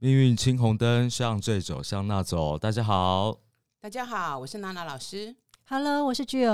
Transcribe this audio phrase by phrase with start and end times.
[0.00, 2.56] 命运青红灯，向这走，向那走。
[2.56, 3.36] 大家好，
[3.80, 5.34] 大家好，我是娜娜老师。
[5.66, 6.52] Hello，我是巨友。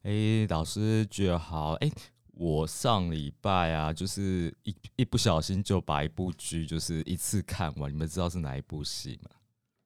[0.00, 1.72] 哎、老师巨友好。
[1.72, 1.92] 哎、
[2.32, 7.92] 我上礼拜啊，就是一一不小心就把一部剧就是一次看完。
[7.92, 9.30] 你们知道是哪一部戏吗？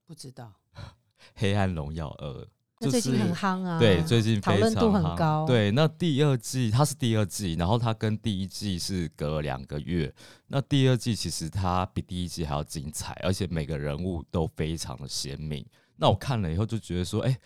[0.06, 0.52] 不知道
[1.34, 2.45] 《黑暗荣耀二》。
[2.80, 10.12] 就是那最近很夯啊，对，最近非常讨论度很高对，那第二季它是第二季，然后它跟第一季是隔了两个月。
[10.46, 15.62] 那第二季其实它比第一季还要精彩，而且每个人物都非常的鲜明。
[15.96, 17.38] 那我看了以后就觉得说，哎、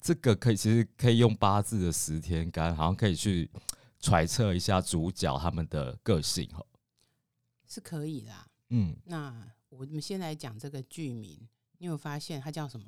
[0.00, 3.50] 这个可以其实可以用八字的十天干，好像可以去
[4.00, 6.64] 揣测一下主角他们的个性哈。
[7.68, 8.46] 是可以啦。
[8.70, 11.46] 嗯，那我们先来讲这个剧名，
[11.76, 12.86] 你有发现它叫什么？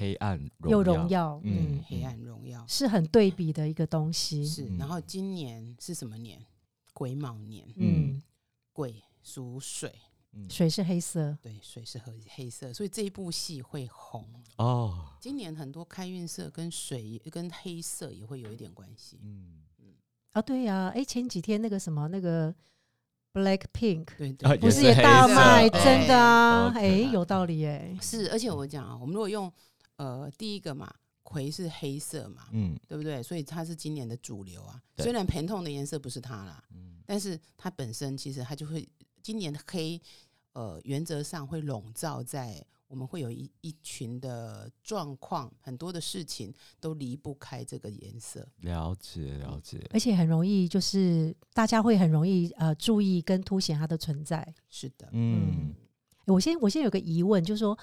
[0.00, 2.64] 黑暗荣有耀荣耀，嗯嗯，黑暗荣耀。
[2.66, 4.46] 是很对比的一个东西。
[4.46, 4.78] 是，嗯。
[4.78, 6.42] 然后今年是什么年？
[6.94, 8.22] 癸卯年，嗯，
[8.72, 9.94] 癸属水，
[10.32, 10.48] 嗯。
[10.48, 14.26] 水是黑色，对，水是黑黑色，所以这一部戏会红。
[14.56, 19.20] 哦，今年很多开运色跟水跟黑色也会有一点关系。
[19.22, 19.60] 嗯。
[19.80, 19.92] 嗯，
[20.32, 22.54] 啊，对呀、哎，前几天那个什么那个
[23.34, 24.56] Black Pink 对。
[24.56, 29.50] 不是也大卖，真的啊哎，有道理哎，是，而且我讲啊，我们如果用
[30.00, 30.90] 呃第一个嘛，
[31.22, 33.22] 葵是黑色嘛，嗯对不对？
[33.22, 34.82] 所以它是今年的主流啊。
[34.96, 38.88] 虽然盆痛的颜色不是它啦，嗯但是它本身其实它就会
[39.22, 40.00] 今年的黑，
[40.54, 48.46] 呃，原则上会笼罩在我们会有一一群的状况，很多的事情都离不开这个颜色。
[48.62, 49.86] 了解了解。
[49.92, 54.54] 而且很容易就是大家会很容易呃注意跟凸显它的存在。
[54.68, 55.74] 是的，嗯
[56.26, 57.76] 我先我先有个疑问，就是说，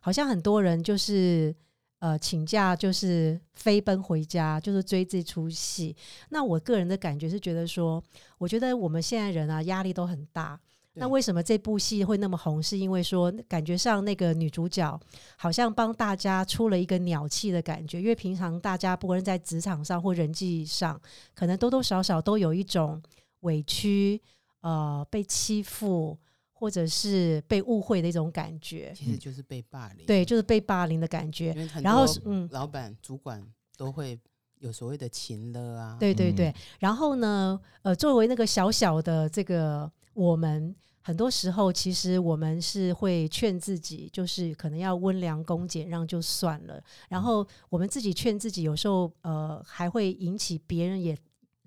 [0.00, 1.54] 好像很多人就是
[2.00, 5.96] 呃请假就是飞奔回家，就是追这出戏。
[6.28, 8.02] 那我个人的感觉是觉得说，
[8.38, 10.60] 我觉得我们现在人啊压力都很大。
[10.98, 12.62] 那为什么这部戏会那么红？
[12.62, 14.98] 是因为说感觉上那个女主角
[15.36, 20.98] 好像帮大家出了一个鸟气的感觉，因为平常大家不管是在职场上或人际上，
[21.34, 23.02] 可能多多少少都有一种
[23.40, 24.18] 委屈、
[24.62, 26.16] 呃被欺负
[26.58, 28.90] 或者是被误会的一种感觉。
[28.96, 30.06] 其实就是被霸凌。
[30.06, 33.46] 对，就是被霸凌的感觉然后嗯，老板、主管
[33.76, 34.18] 都会
[34.60, 35.96] 有所谓的情了啊。
[36.00, 36.54] 对对对嗯。
[36.78, 46.82] 然后呢，呃，作为那个小小的这个我们，很多时候其实我们是会劝自己，就是可能要温良恭俭让就算了。
[47.10, 51.14] 然后我们自己劝自己，有时候呃还会引起别人也。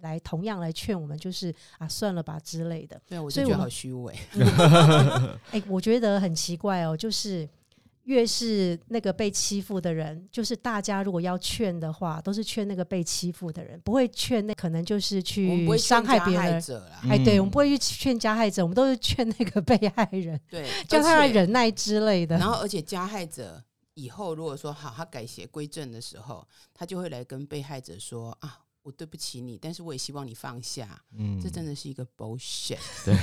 [0.01, 2.99] 来同样来劝我们，就是啊，算了吧之类的。
[3.07, 4.15] 对啊，我就觉得所以我们好虚伪。
[5.51, 7.47] 哎、我觉得很奇怪哦，就是
[8.05, 16.59] 越是那个被欺负的人，就是大家如果要劝的话，都是劝那个被欺负的人，不会劝那可能就是去伤害别人。
[16.59, 17.01] 者啦。
[17.07, 22.37] 哎，对，嗯我们不会去劝加害者，我们都是劝那个被害人，对， 叫他而且忍耐之类的。
[22.37, 31.01] 然后，而且加害者以后如果说好，他改邪归正的时候，他就会来跟被害者说啊，我对不起你，但是我也希望你放下。
[31.17, 32.77] 嗯这真的是一个 bullshit。
[33.05, 33.15] 对，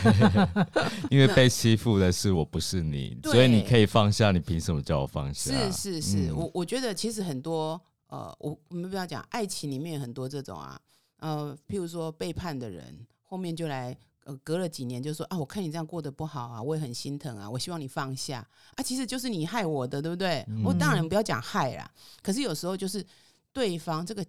[1.10, 5.52] 因为被欺负的是我，不是你，所以你可以放下，你凭什么叫我放下？
[5.70, 10.80] 是是是，嗯我我觉得其实很多呃，我我们不要讲爱情里面有很多这种啊，
[11.18, 13.96] 呃，譬如说背叛的人，后面就来。
[14.26, 18.44] 呃，隔了几年就说啊，我看你这样过得不好啊，我也很心疼啊，我希望你放下
[18.74, 20.44] 啊，其实就是你害我的，对不对？
[20.64, 21.88] 我当然不要讲害啦，
[22.24, 23.06] 可是有时候就是
[23.52, 24.26] 对方这个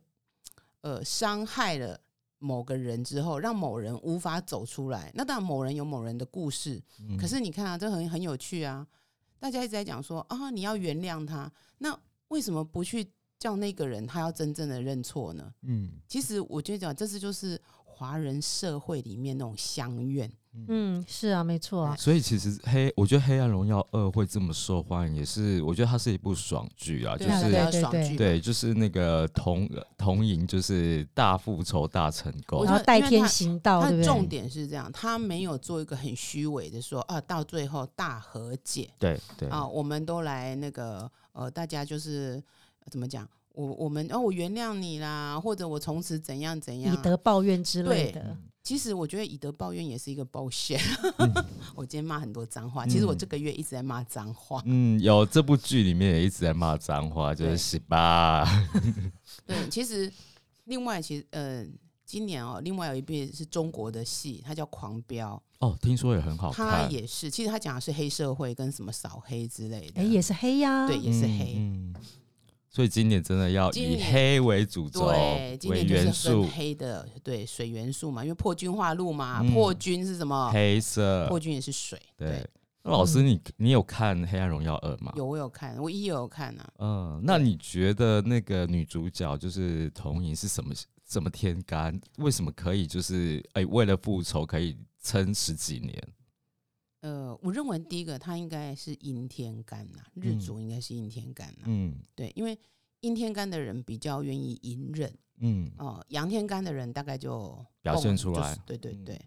[0.82, 2.00] 呃伤害了
[2.40, 5.12] 某个人之后，让某人无法走出来。
[5.16, 8.86] 那当然，某人有某人的故事，嗯可是你看啊，这很很有趣啊。
[9.40, 11.98] 大家一直在讲说啊，你要原谅他，那
[12.30, 13.08] 为什么不去
[13.40, 15.54] 叫那个人他要真正的认错呢？
[15.62, 20.32] 嗯其实我觉得讲，这是就是华人社会里面那种相怨。
[20.68, 21.96] 嗯，是啊，没错啊。
[21.96, 28.16] 所以其实黑，我觉得《黑暗荣耀二》会这么受欢迎，也是我觉得它是一部爽剧啊，就是对啊对对爽剧。
[28.16, 32.72] 对，就是那个同同赢，就是大复仇大成功我觉。
[32.72, 34.28] 然后代天行道，对不他的重？
[34.28, 42.42] 点是这样，他没有做一个很虚伪的说啊，到最后大和解对对啊，我们都来那个呃，大家就是
[42.80, 43.28] 呃怎么讲，
[43.58, 48.38] 我我们哦，我原谅你啦，或者我从此怎样怎样以，德报怨之类对的。
[48.62, 50.80] 其实我觉得以德报怨也是一个 bullshit。
[51.74, 54.62] 我今天骂很多脏话，嗯其实我这个月一直在骂脏话。
[54.66, 58.46] 嗯，有这部剧里面也一直在骂脏话，就是对十八。
[59.48, 60.12] 对，其实
[60.66, 61.66] 另外其实呃，
[62.06, 70.02] 今年哦，另外有一部是中国的戏，它叫《狂飙哦，听说也很好》，它看，也是，其实它讲的是黑社会跟什么扫黑之类的。
[70.02, 70.86] 哎，也是黑呀。
[70.86, 71.56] 对，也是黑。
[71.58, 72.02] 嗯，嗯
[72.70, 80.52] 所以今年真的要以黑为主轴，对，今为年就是元素很，黑的，对水元素嘛，因为破军化禄嘛，嗯破军是什么？
[80.52, 82.50] 黑色破，军也是水，对对。
[82.84, 85.12] 那老师你你有看《黑暗荣耀二》吗？
[85.16, 86.70] 有我有看，我一也有看啊。
[86.80, 90.74] 嗯，那你觉得那个女主角就是童莹是什么
[91.06, 92.00] 什么天干？
[92.18, 96.02] 为什么可以就是哎、为了复仇可以撑十几年？
[97.02, 102.58] 呃，我认为第一个他应该是阴天干呐、日嗯主应该是阴天干呐、嗯对，因为
[103.02, 109.22] 阴天干的人比较愿意隐忍嗯哦，阳天干的人大概就表现出来嗯对对对，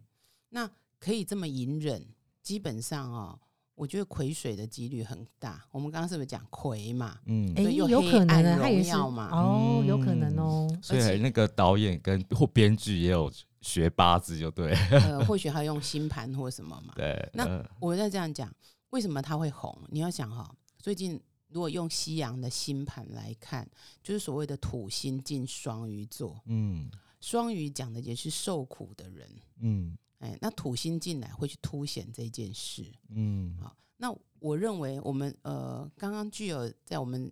[0.48, 0.68] 那
[0.98, 2.04] 可以这么隐忍，
[2.42, 3.38] 基本上哦，
[3.76, 5.64] 我觉得癸水的几率很大。
[5.70, 7.18] 我们刚刚是不是讲癸嘛？
[7.26, 10.68] 嗯，哎，对有有可能荣耀嘛哦，有可能哦。
[10.82, 16.92] 所以而且那个导演跟或编剧也有学八字，就对 呃，或许还用星盘或什么嘛。
[16.96, 17.28] 对。
[17.34, 18.52] 那呃我再这样讲，
[18.90, 19.76] 为什么它会红？
[19.88, 23.68] 你要想哈、最近如果用西洋的星盘来看，
[24.02, 26.90] 就是所谓的土星进双鱼座，嗯
[27.20, 29.28] 双鱼讲的也是受苦的人，
[29.60, 32.84] 嗯哎，那土星进来会去凸显这件事。
[33.08, 37.30] 嗯好，那我认为我们呃，刚刚具有在我们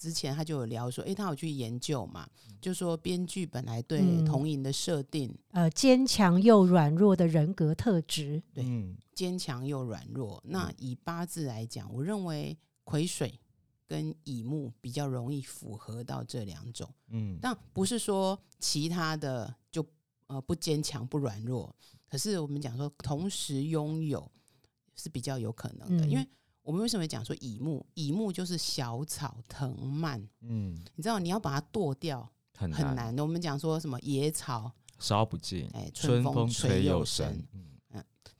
[0.00, 2.26] 之前他就有聊说，诶，他有去研究嘛，
[2.58, 4.24] 就说编剧本来对嗯。
[4.24, 8.96] 童莹的设定呃，坚强又软弱的人格特质，对嗯。
[9.14, 10.42] 坚强又软弱。
[10.46, 13.38] 那以八字来讲，我认为癸水
[13.86, 17.38] 跟乙木比较容易符合到这两种，嗯。
[17.42, 19.86] 但不是说其他的就
[20.28, 21.76] 呃不坚强不软弱，
[22.08, 24.26] 可是我们讲说同时拥有
[24.96, 26.10] 是比较有可能的，嗯。
[26.10, 26.26] 因为
[26.62, 27.84] 我们为什么讲说乙木？
[27.94, 33.22] 乙木就是小草藤蔓，嗯，你知道你要把它剁掉很难很难的。
[33.22, 37.42] 我们讲说什么野草，烧不尽，哎，春风吹又生。
[37.52, 37.66] 嗯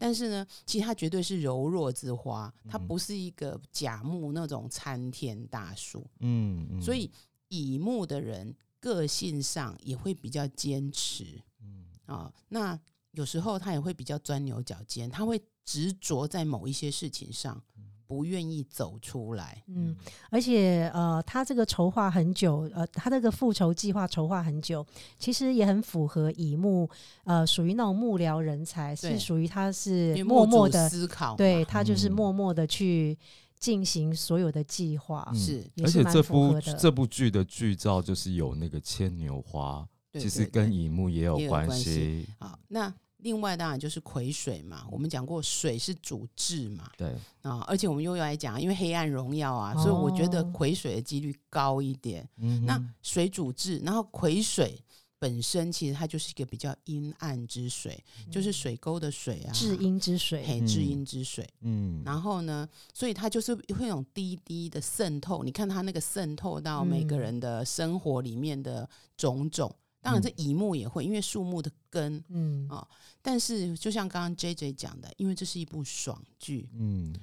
[0.03, 6.07] 但是呢，其实它绝对是柔弱之花，它嗯不是一个甲木那种参天大树。
[6.21, 7.11] 嗯嗯，所以
[7.49, 12.81] 乙木的人个性上也会比较坚持嗯啊、那
[13.11, 17.63] 有时候他也会比较钻牛角尖，他会执着在某一些事情上，
[18.11, 19.63] 不愿意走出来。
[19.69, 19.95] 嗯，
[20.31, 24.85] 而且呃，他这个筹划很久，呃，他这个复仇计划筹划很久，
[25.17, 26.91] 其实也很符合乙木，
[27.23, 32.13] 呃，属于那种幕僚人才，是属于他是默默的，思考，对他就是嗯。
[32.13, 33.17] 默默的去
[33.61, 35.39] 进行所有的计划，嗯。
[35.39, 42.27] 是而且这部这部剧的剧照就是有那个牵牛花，对其实跟乙木也有关系。
[42.41, 42.59] 好。
[42.67, 47.09] 那另外当然就是癸水嘛，我们讲过水是主智嘛，对，
[47.43, 52.29] 啊，而且我们又要来讲，因为黑暗荣耀啊，所以我觉得哦癸水的几率高一点。
[52.39, 54.83] 嗯那水主智，然后癸水
[55.19, 61.47] 本身其实它就是一个比较阴暗之水，就是水沟的水啊，至阴之水，嘿，至阴之水。
[61.61, 69.75] 嗯，然后呢，所以它就是会有滴滴的渗透，你看它那个渗透到每个嗯人的生活里面的种种。
[70.01, 72.23] 当然，这乙木也会，因为树木的根。
[72.29, 72.87] 嗯哦
[73.23, 77.15] 但是，就像刚刚 J J 讲的，因为这是一部爽剧，嗯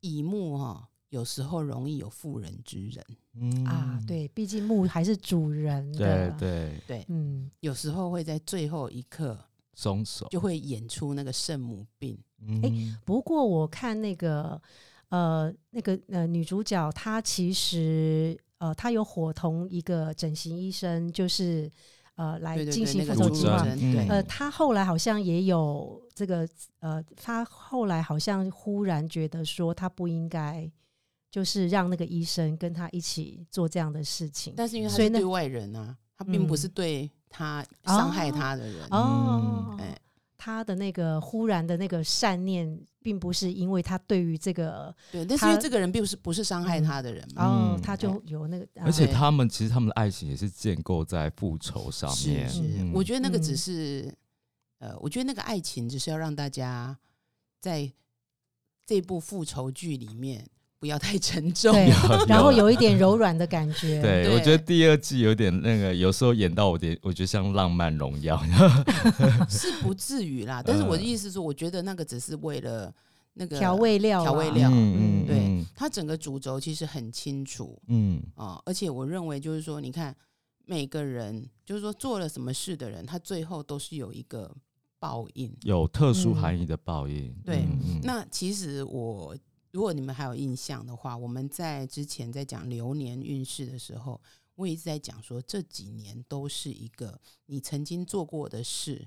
[0.00, 3.04] 乙木哈、有时候容易有妇人之仁，
[3.34, 9.38] 嗯啊，，对，毕竟木还是主人对的，对，对，嗯，有时候会在最后一刻
[9.74, 10.26] 松手。
[10.30, 12.18] 就会演出那个圣母病。
[12.38, 14.60] 嗯不过我看那个
[15.08, 21.70] 呃那个呃女主角，她其实呃她有伙同一个整形医生，就是
[22.16, 23.64] 呃来进行复仇计划。
[24.08, 26.46] 呃，他后来好像也有这个
[26.80, 30.70] 呃，他后来好像忽然觉得说，他不应该
[31.30, 34.54] 就是让那个医生跟他一起做这样的事情。
[34.56, 38.86] 但是因为他是对外人啊，他并不是嗯对他伤害哦他的人。
[38.90, 39.96] 哦，哎
[40.46, 52.48] 她的那个忽然的那个善念，并不是因为他对于这个对，但是因为这个人并不是不是伤害他的人嘛，哦嗯，她就有那个，而且他们其实他们的爱情也是建构在复仇上面。
[52.48, 54.14] 是是，嗯我觉得那个只嗯是，
[54.78, 56.96] 呃，我觉得那个爱情只是要让大家
[57.58, 57.90] 在
[58.86, 60.46] 这部复仇剧里面
[60.78, 61.74] 不要太沉重。
[62.26, 64.34] 然后有一点柔软的感觉， 对，对。
[64.34, 68.40] 我觉得第二季有点那个，有时候演到我点，我觉得像浪漫荣耀。
[69.48, 72.92] 是不至于啦，但是我的嗯意思是，我觉得那个只是为了
[73.34, 75.38] 那个调味料，调味料嗯嗯，对。
[75.38, 75.66] 嗯。
[75.74, 78.22] 它整个主轴其实很清楚嗯。
[78.34, 80.14] 啊、而且我认为就是说，你看
[80.64, 84.54] 每个人就是说做了什么事的人，他最后都是有一个
[84.98, 85.54] 报应。
[85.62, 86.34] 有特殊嗯。
[86.34, 87.34] 含义的报应。
[87.44, 87.64] 对
[88.02, 89.36] 那其实我
[89.76, 94.18] 如果你们还有印象的话，我们在之前在讲流年运势的时候，
[94.54, 99.06] 我一直在讲说这几年都是一个你曾经做过的事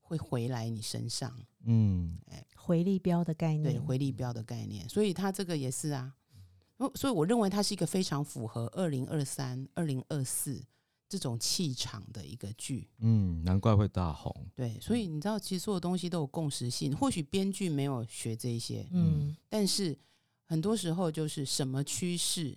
[0.00, 2.16] 会回来你身上，嗯。
[2.54, 6.14] 回力标的概念对念，回力标的概念，所以它这个也是啊。
[6.76, 10.64] 哦所以我认为它是一个非常符合二零二三、二零二四
[11.08, 12.88] 这种气场的一个剧。
[12.98, 14.34] 嗯，难怪会大红。
[14.54, 16.94] 对，所以你知道，其实所有东西都有共识性。
[16.96, 19.96] 或许编剧没有学这一些，嗯但是
[20.44, 22.56] 很多时候就是什么趋势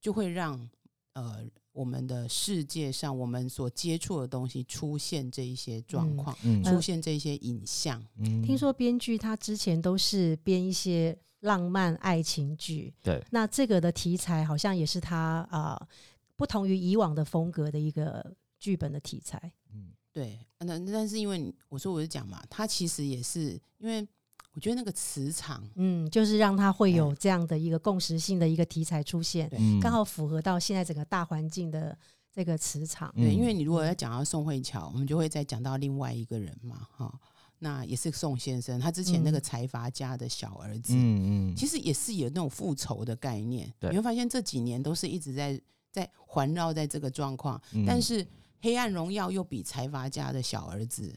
[0.00, 0.68] 就会让
[1.14, 8.04] 呃我们的世界上我们所接触的东西出现这一些状嗯况，嗯出现这一些影像。
[8.18, 15.88] 嗯听说编剧他之前都是编一些浪漫爱情剧，对，那这个的题材好像也是他啊、呃
[16.36, 19.52] 不同于以往的风格的一个剧本的题材。
[19.72, 19.92] 嗯。
[20.12, 24.06] 对，那但是因为我说我是讲嘛，它其实也是因为
[24.52, 29.80] 我觉得那个磁场，嗯，就是让它会有这样的一个共识性的一个题材出现，嗯。
[29.80, 31.96] 刚好符合到现在整个大环境的
[32.30, 33.10] 这个磁场。
[33.16, 33.34] 对，嗯。
[33.34, 37.18] 因为你如果要讲到宋慧乔，我们就会再讲到另外一个人嘛，哈，
[37.60, 39.40] 那也是宋先生，他之前那个嗯。
[39.40, 43.72] 财阀家的小儿子，嗯嗯，其实也是有那种复仇的概念。
[43.80, 43.88] 对。
[43.88, 45.58] 你会发现这几年都是一直在
[45.92, 47.84] 在环绕在这个状况，嗯。
[47.86, 48.24] 但是
[48.60, 51.14] 《黑暗荣耀》又比财阀家的小儿子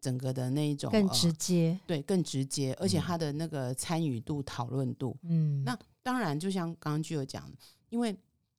[0.00, 7.50] 整个的那一种更呃直接，对更直接，而且嗯他的那个参与度、讨论度，嗯，那当然就像刚刚具有讲，
[7.88, 8.14] 因为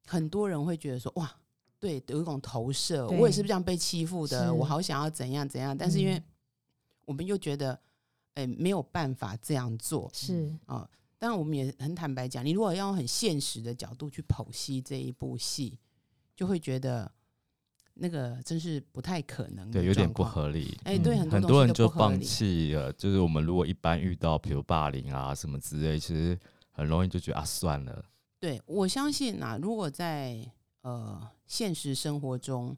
[0.08, 1.31] 很多人会觉得说哇。
[1.79, 6.24] 对，有一种投射，我也是这样被欺负的，我好想要怎样怎样，但是因为嗯。
[7.05, 7.79] 我们又觉得，
[8.36, 10.55] 哎、没有办法这样做，是。
[10.67, 10.88] 啊，
[11.21, 15.77] 当然我们也很坦白讲，你如果要用很现实的角度去剖析这一部戏，
[16.35, 17.11] 就会觉得
[17.93, 20.23] 那个真是不太可能的对，有点不。
[20.23, 20.75] 合理。
[20.83, 22.19] 哎、对，嗯很很多人就放。
[22.19, 26.35] 弃了，就是我们如果一般遇到比如霸凌啊什么之类，其实
[26.71, 28.03] 很容易就觉得啊算了，
[28.39, 30.43] 对我相信啊，如果在
[30.81, 32.75] 呃现实生活中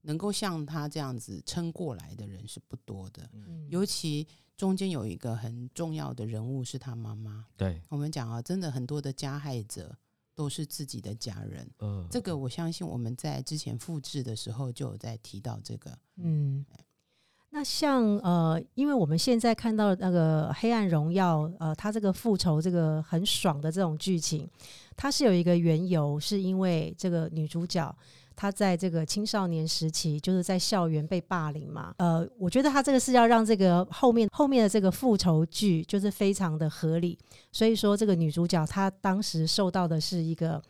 [0.00, 4.26] 能够像他这样子撑过来的人是不多的，嗯尤其
[4.56, 7.46] 中间有一个很重要的人物是他妈妈。
[7.56, 9.96] 对，我们讲啊，真的很多的加害者
[10.34, 11.68] 都是自己的家人。
[11.80, 15.98] 嗯，这个我相信我们在之前复制的时候就有在提到这个。
[16.16, 16.64] 嗯，
[17.50, 24.48] 那像呃，因为我们现在看到那个《黑暗荣耀》，呃，它这个复仇这个很爽的这种剧情，
[24.96, 27.96] 它是有一个缘由，是因为这个女主角。
[28.36, 31.94] 他在这个青少年时期，就是在校园被霸凌嘛。
[31.98, 37.18] 呃，我觉得他这个是要让这个后面后面的这个复仇剧就是非常的合理。
[37.52, 40.60] 所以说，这个女主角她当时受到的是一个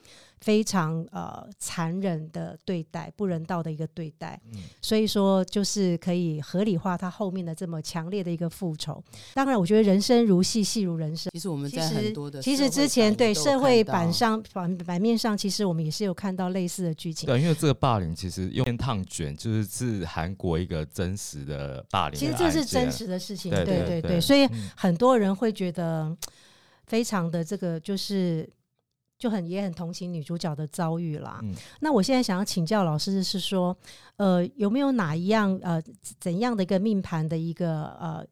[0.44, 4.38] 非常呃残忍的对待，不人道的一个对待。
[4.52, 9.02] 嗯所以说，就是可以合理化他后面的这么强烈的一个复仇。
[9.32, 11.30] 当然，我觉得人生如戏，戏如人生。
[11.32, 17.26] 其实我们其实在很多的其实之前对社会版上版版面上，其实我们也是有看到类似的剧情。
[17.26, 26.14] 对，因为这个霸凌其实用天烫卷就是是韩国一个真实的霸凌的其，实这是真实的事情，对对对对所以嗯很多人会觉得
[26.84, 28.46] 非常的这个就是。
[29.18, 31.40] 就很也很同情女主角的遭遇啦。
[31.42, 33.76] 嗯那我现在想要请教老师是说，
[34.16, 35.82] 呃，有没有哪一样呃
[36.18, 38.26] 怎样的一个命盘的一个呃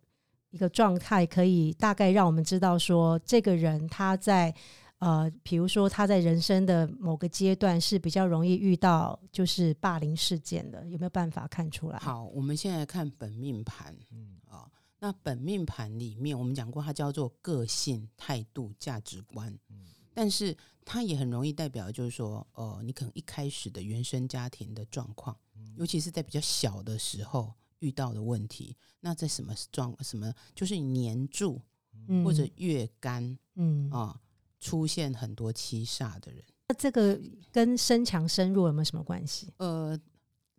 [0.50, 4.54] 一个状态，可以大概让我们知道说，这个人他在
[4.98, 14.68] 呃，比如说他在人生的某个阶段是比较容易遇到就是霸凌事件的，有没有办法看出来？，好，我们现在看本命盘嗯啊、
[15.00, 19.78] 那本命盘里面，我们讲过，它叫做个性、态度、价值观，嗯
[20.14, 31.60] 但是它也很容易代表，就是说，呃，你可能一开始的原生家庭的状况，嗯尤其是在比较小的时候遇到的问题，那在什么状什么，就是你黏住
[32.08, 34.20] 嗯或者月干嗯，啊、
[34.60, 36.42] 出现很多七煞的人。
[36.68, 39.52] 那这个跟身强身弱有没有什么关系？
[39.58, 39.98] 呃，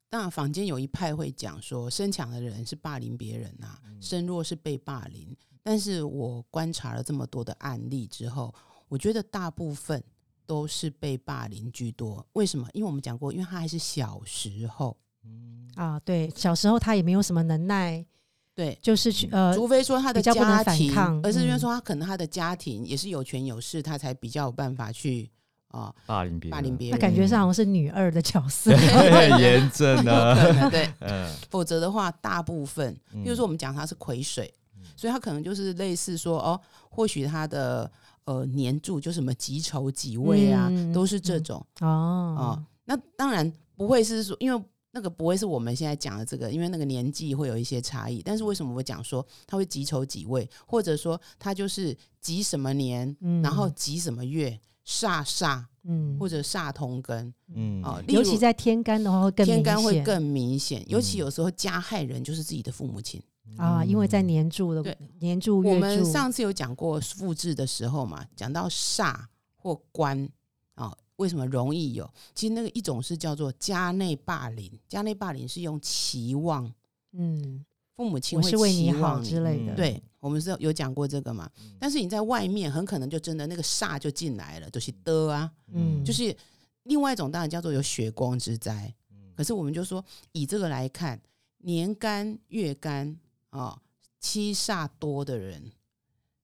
[0.09, 5.35] 当然，坊间有一派会讲说，身强的人是霸凌别人呐、嗯身弱是被霸凌。
[5.63, 8.53] 但是我观察了这么多的案例之后，
[8.93, 10.01] 我觉得大部分
[10.45, 12.23] 都是被霸凌居多。
[12.33, 12.67] 为什么？
[12.73, 14.95] 因为我们讲过，因为他还是小时候，
[15.25, 18.05] 嗯啊，对，小时候他也没有什么能耐，
[18.53, 18.77] 对。
[18.83, 25.27] 就是去呃，除非说他的比较不能家庭，而是因为嗯说他可能他的家庭也是有权有势，他才比较有办法去
[25.69, 26.99] 啊、霸凌别人，霸凌别人。
[26.99, 28.69] 那感觉上好像是女二的角色。
[28.77, 37.91] 对严正有呢，可能对，嗯，否则的话，大部分比比如说我们讲他是癸水，嗯所以他可能就是类似说哦，或许他的
[38.25, 48.21] 呃年柱就什么己丑己未啊，嗯都是这种啊、哦，那当然不会是说，因为那个不会是我们现在讲的这个，因为那个年纪会有一些差异。
[48.23, 53.41] 但是为什么我讲说他会己丑己未，或者说他就是己什么年，嗯。
[53.41, 57.83] 然后己什么月，煞煞嗯，或者煞同根嗯。
[57.83, 59.75] 哦、尤其在天干的话会更天明显。
[59.75, 61.19] 干会更明显，尤其嗯。
[61.19, 63.19] 有时候加害人就是自己的父母亲。
[63.57, 69.15] 啊，因为在年柱的年柱月我们，上次有讲过复制的时候嘛，讲到煞
[69.55, 70.27] 或官
[70.75, 72.09] 啊、为什么容易有？
[72.33, 76.71] 其实那个一种是叫做家内霸凌，家内霸凌是用期望，
[77.11, 77.63] 嗯，
[77.95, 81.49] 父母亲会我是为你好期望之类的，嗯对，我们是有讲过这个嘛？
[81.79, 86.35] 但是你在外面很可能就真的那个煞就进来了，就是的啊，嗯，就是
[86.83, 88.91] 另外一种当然叫做有血光之灾。
[89.35, 91.21] 可是我们就说以这个来看，
[91.59, 93.15] 年干月干
[93.57, 93.81] 啊、
[94.19, 95.71] 七煞多的人。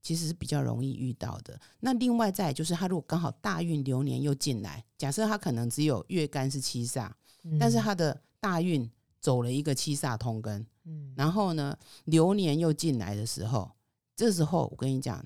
[0.02, 1.60] 其实是比较容易遇到的。
[1.82, 7.12] 那另外再就是，他如果刚好大运流年又进来，假设他可能只有月干是七煞，
[7.44, 8.90] 嗯但是他的大运
[9.20, 13.70] 走了一个七煞通根，嗯然后呢，流年又进来的时候，
[14.16, 15.24] 这时候我跟你讲，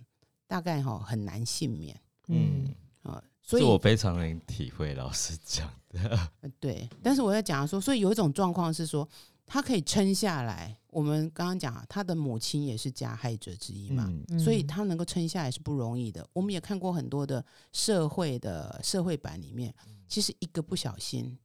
[0.48, 1.96] 大概哈、很难幸免
[2.28, 2.66] 嗯
[3.04, 6.20] 嗯，啊、所以我非常能体会老师讲的。
[6.42, 9.08] 呃对，但是我要讲说，所以有一种状况是说，
[9.46, 10.78] 他可以撑下来。
[10.88, 14.08] 我们刚刚讲啊，他的母亲也是加害者之一嘛，
[14.38, 16.28] 所以他能够撑下来是不容易的。
[16.34, 19.74] 我们也看过很多的社会的社会版里面，
[20.08, 21.36] 其实一个不小心，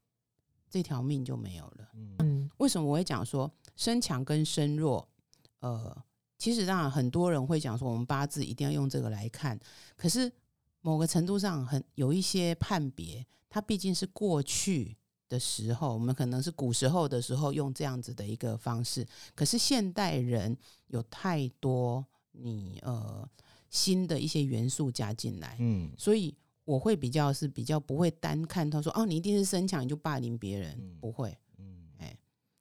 [0.69, 1.89] 这条命就没有了。
[1.95, 5.09] 嗯为什么我会讲说身强跟身弱？
[5.61, 5.97] 呃，
[6.37, 9.59] 其实当然很多人会讲说，我们八字一定要用这个来看，
[9.97, 10.31] 可是
[10.83, 14.95] 某个程度上很有一些判别，它毕竟是过去
[15.29, 20.57] 的时候，我们可能是古时候的时候用这样子的一个方式，可是现代人
[20.87, 23.29] 有太多你呃
[23.69, 31.37] 新的一些元素加进来，嗯所以我会比较是比较不会单看他说哦，你一定是身强你就霸凌别人，嗯不会。
[31.59, 32.17] 嗯哎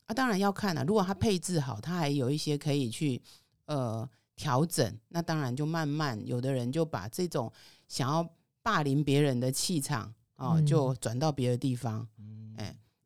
[0.08, 3.22] 啊，当然要看了、如果他配置好，他还有一些可以去
[3.66, 7.52] 呃调整，那当然就慢慢有的人就把这种
[7.88, 8.28] 想要
[8.62, 12.08] 霸凌别人的气场哦，嗯就转到别的地方。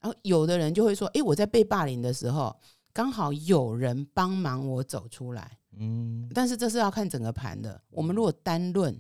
[0.02, 2.54] 然后有的人就会说，诶，我在被霸凌的时候，
[2.92, 5.58] 刚好有人帮忙我走出来。
[5.78, 7.82] 嗯但是这是要看整个盘的。
[7.90, 9.00] 我们如果单论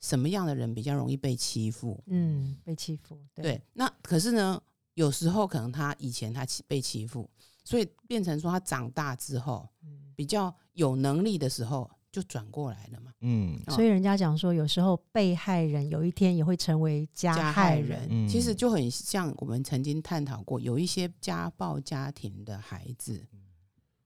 [0.00, 4.60] 什么样的人比较容易被欺负，嗯，被欺负，对，那可是呢，
[4.94, 7.28] 有时候可能他以前他欺被欺负，
[7.64, 13.12] 所以变成说他长大之后嗯比较有能力的时候，就转过来了嘛。
[13.20, 13.60] 嗯。
[13.66, 13.74] 哦。
[13.74, 18.28] 所以人家讲说，有时候被害人有一天也会成为加加害害人，嗯。
[18.28, 23.26] 其实就很像我们曾经探讨过，有一些家暴家庭的孩子，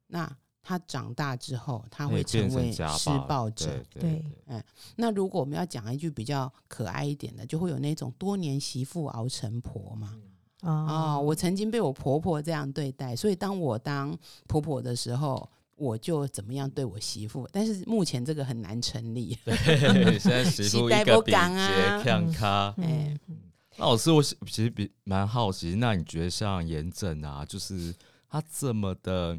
[0.06, 0.30] 那
[0.62, 3.18] 他长大之后，他会成为施家暴。
[3.26, 3.66] 暴者。
[3.90, 4.62] 对对对。
[4.96, 10.14] 那如果我们要讲一句比较可爱一点的，就会有那种多年媳妇熬成婆嘛。
[10.62, 17.48] 啊啊、我曾经被我婆婆这样对待，所以当我当婆婆的时候，我就怎么样对我媳妇。
[17.52, 19.36] 但是目前这个很难成立。
[19.44, 22.74] 对，现在媳妇一个比同啊劫看咖。
[22.78, 23.20] 嗯哎
[23.76, 27.92] 那老师，我其其实比蛮好奇，那你觉得像严正啊，就是
[28.28, 29.36] 他这么的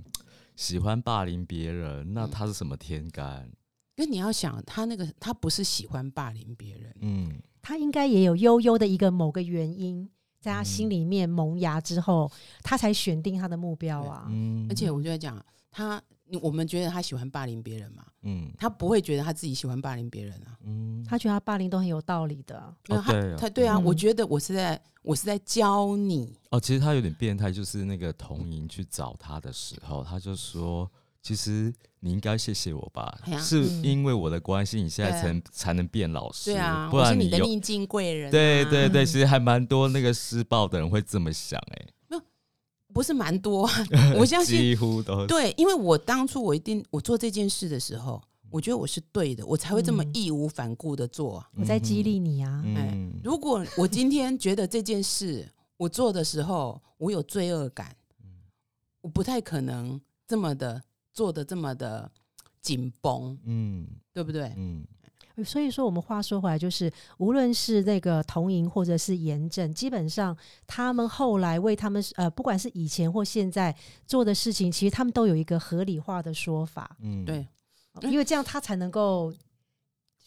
[0.58, 3.50] 喜欢霸凌别人，那他是什么天干？
[3.96, 10.10] 因为你要想，他那个他不是喜欢霸凌别人，嗯他应该也有悠悠的一个某个原因，
[10.42, 12.30] 在他心嗯里面萌芽之后，
[12.62, 14.28] 他才选定他的目标啊。
[14.30, 20.58] 嗯，而且我就在讲他，你我们觉得他喜欢霸凌别人嘛，嗯他不会觉得他自己喜欢霸凌别人啊。
[20.64, 30.90] 嗯，他觉得他霸凌都很有道理的，他哦对啊他对啊，嗯我觉得我是在我是在教你，哦，其实他有点变态，就是那个童莹去找他的时候，他就说。
[31.22, 38.32] 其实你应该谢谢我吧，是嗯因为我的关系，你现在才能才能变老师，对啊，不我是然你的逆境贵人、啊。
[38.32, 41.88] 对对对，嗯其实还蛮多那个施暴的人会这么想、欸，
[42.96, 43.74] 不是蛮多、啊，
[44.18, 50.12] 我相信几乎都对，因为我当初我一定我做这件事的时候，我觉得我是对的，我才会这么嗯。
[50.14, 51.40] 义无反顾的做。
[51.40, 51.50] 啊。
[51.58, 52.64] 我在激励你啊。
[52.66, 57.94] 嗯，如果我今天觉得这件事我做的时候，我有罪恶感，
[59.02, 60.82] 我不太可能这么的
[61.12, 62.10] 做的这么的
[62.62, 63.86] 紧绷，嗯。
[64.14, 64.54] 对不对？
[64.56, 64.88] 嗯
[65.44, 73.76] 所以说，我们话说回来，就是无论是那个童营或者是严正，基本上他们后来为他们呃，不管是以前或现在
[74.08, 77.48] 做的事情，其实他们都有一个合理化的说法，嗯，对，
[78.02, 79.34] 嗯因为这样他才能够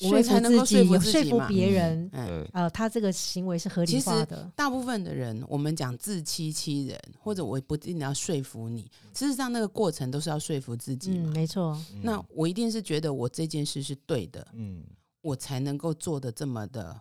[0.03, 2.27] 我们才能够自己，说服有说服自己嘛别人，嗯。
[2.27, 4.51] 对，呃，他这个行为是合理其实化的。
[4.55, 11.33] 大部分的人，我们讲自欺欺人，或者我不一定要说服你，事实上那个过程都是要说服自己嗯，嘛。
[11.33, 14.85] 没错，那我一定是觉得我这件事是对的，嗯
[15.21, 16.99] 我才能够做的这么的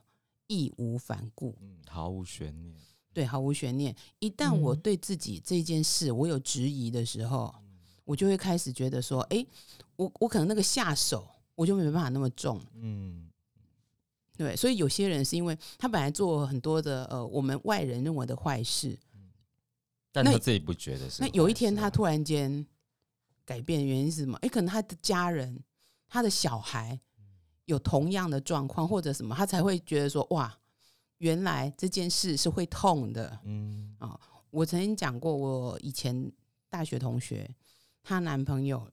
[0.47, 2.75] 义无反顾，嗯毫无悬念，
[3.13, 3.95] 对，毫无悬念。
[4.17, 7.53] 一旦我嗯对自己这件事我有质疑的时候，
[8.05, 9.45] 我就会开始觉得说，哎，
[9.97, 11.27] 我我可能那个下手
[11.58, 13.28] 我就没办法那么重，嗯
[14.38, 14.56] 对。
[14.56, 18.96] 所以有些人是因为他本来做很多的呃我们外人认为的坏事，
[20.12, 21.24] 但他自己不觉得是。
[21.24, 22.63] 那有一天他突然间
[23.43, 24.38] 改变，原因是什么？
[24.43, 25.60] 诶，可能他的家人、
[26.08, 27.00] 他的小孩
[27.65, 30.56] 有同样的状况或者什么，他才会觉得说哇，
[31.17, 33.39] 原来这件事是会痛的。
[33.46, 34.20] 嗯啊
[34.52, 36.32] 我曾经讲过，我以前
[36.70, 37.50] 大学同学，
[38.04, 38.88] 她男朋友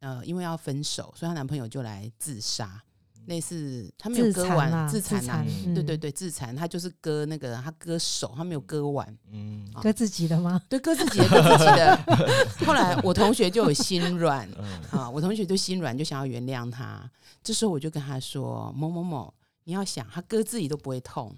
[0.00, 2.82] 呃，因为要分手，所以她男朋友就来自杀，
[3.26, 10.60] 类似他没有割完，自残啊，嗯对对对，自残，他就是割那个他割手，他没有割完，嗯割自己的吗？
[10.68, 11.98] 对，割自己的，割自己的。
[12.64, 17.10] 后来我同学就有心软嗯啊，我同学就心软，就想要原谅他。
[17.42, 19.32] 这时候我就跟他说：“某某某，
[19.64, 21.34] 你要想，他割自己都不会痛，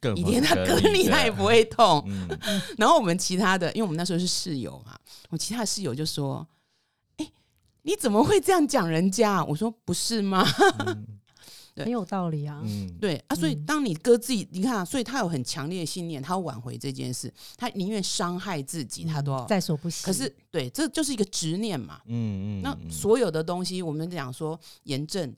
[0.00, 1.44] 更一天他割割你，他也不。
[1.44, 2.02] 会痛。
[2.06, 2.28] 嗯，
[2.76, 4.98] 然后我们其他的，因为我们那时候是室友嘛，
[5.30, 6.53] 我其他的室友就说：“哎、
[7.84, 10.44] 你怎么会这样讲人家？”我说：“不是吗？”
[11.74, 12.62] 对 很有道理啊。
[12.64, 19.38] 嗯，对啊，所以嗯当你割自己，你看、啊，所以他有很强烈的信念，他要挽回这件事，他宁愿伤害自己，他都要。
[19.44, 20.04] 嗯在所不惜。
[20.04, 22.00] 可是，对，这就是一个执念嘛。
[22.06, 25.34] 嗯嗯，那嗯所有的东西，我们讲说炎症，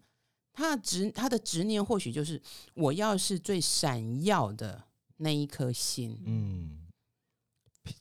[0.53, 2.41] 他的执他的执念或许就是
[2.75, 4.85] 我要是最闪耀的
[5.17, 6.87] 那一颗心，嗯，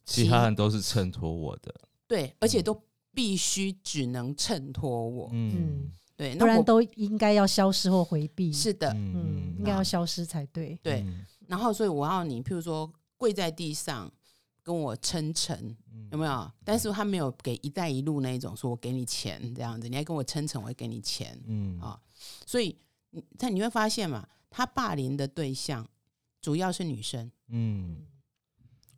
[0.04, 1.74] 其他人都是衬托我的，
[2.06, 2.78] 对，而且都
[3.16, 5.56] 必须只能衬托我，嗯。
[5.56, 8.52] 嗯，对，不然都应该要消失或回避。
[8.52, 10.78] 是的，嗯，应该要消失才对。
[10.84, 11.02] 对。
[11.08, 11.26] 嗯。
[11.48, 14.12] 然后，所以我要你，譬如说跪在地上
[14.62, 16.08] 跟我称臣，嗯。
[16.12, 16.52] 有没有？
[16.64, 21.40] 但是他没有给“一带一路”那一种，说我给你钱这样子，你还跟我称臣，我会给你钱。
[21.48, 21.80] 嗯。
[21.80, 22.00] 啊。
[22.46, 22.78] 所以
[23.12, 25.88] 你在你会发现嘛，他霸凌的对象
[26.42, 27.98] 主要是女生，嗯，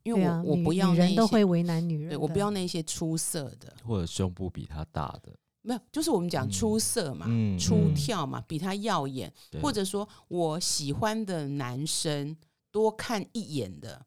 [0.08, 2.10] 因为我、啊，我不要女那一些，人都会为难女人。
[2.10, 12.36] 对我不要那些出色的，或者胸部比他大的，没有，就是我们讲嗯出色嘛，嗯出嗯挑嘛，比他耀眼，或者说我喜欢的男生
[12.72, 14.02] 多看一眼的，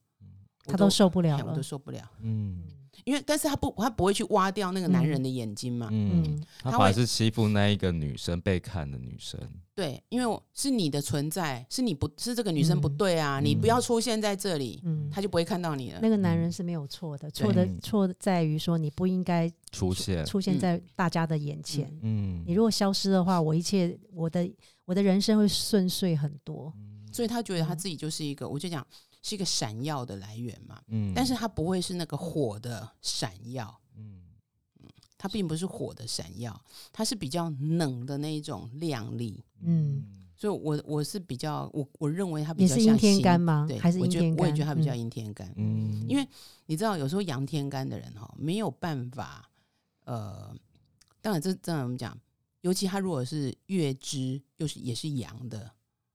[0.65, 1.63] 我他都受不了我都。
[1.63, 2.01] 受不了。
[2.23, 2.63] 嗯
[3.05, 5.89] 因为但是他不，他不会去挖掉那个男人的眼睛嘛。
[5.91, 9.41] 嗯，嗯，他会他反而是欺负那一个女生被看的女生，
[9.81, 16.01] 对，因为我是你的存在，是你不是这个女生不嗯对啊，你不要出现在这里，嗯，他就不会看到你了。
[16.03, 21.91] 那个男人是没有错的，错的嗯错在于说你不应该出现，出现在大家的眼前。
[22.03, 24.47] 嗯你如果消失的话，我一切我的
[24.85, 26.71] 我的人生会顺遂很多。
[27.11, 28.87] 所以他觉得他自己就是一个，我就讲
[29.23, 30.79] 是一个闪耀的来源嘛。
[30.89, 33.80] 嗯但是他不会是那个火的闪耀，嗯
[35.23, 36.59] 它并不是火的闪耀，
[36.91, 39.45] 它是比较冷的那一种亮丽。
[39.61, 40.03] 嗯，
[40.35, 43.79] 所以我我是比较我我认为它比较像星天干吗对，？
[43.79, 44.43] 还是我觉得阴天干？
[44.43, 45.53] 我也觉得它比较嗯阴天干。
[45.57, 46.27] 嗯，因为
[46.65, 49.51] 你知道，有时候阳天干的人哈，没有办法，
[50.07, 50.51] 呃，
[51.21, 52.19] 当然这这样我们讲，
[52.63, 55.71] 尤其他如果是月支又是也是阳的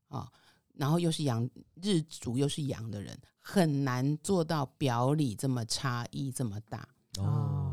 [0.07, 0.27] 啊，
[0.73, 1.47] 然后又是阳
[1.79, 6.87] 日主又是阳的人，很难做到表里这么差异这么大。
[7.19, 7.64] 哦，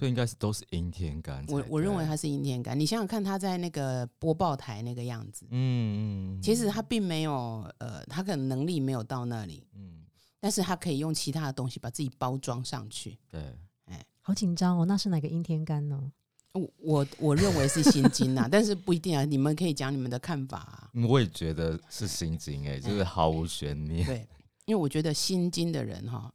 [0.00, 10.06] 所以应该是都是阴天干，我我认为他是阴天干，你想想看他在那个播报台那个样子，嗯嗯，其实他并没有呃，他可能能力没有到那里，嗯
[10.40, 13.18] 但是他可以用其他的东西把自己包装上去。
[13.30, 16.10] 对，哎好紧张哦，那是哪个阴天干呢？
[16.54, 20.90] 我我我认为是心经啊， 但是不一定啊，你们可以讲你们的看法啊。
[20.94, 24.26] 嗯我也觉得是心经哎，就是毫无悬念，对，
[24.64, 26.32] 因为我觉得心经的人哈，